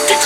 [0.00, 0.25] peut-être